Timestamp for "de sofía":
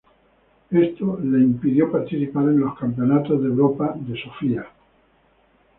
3.99-4.65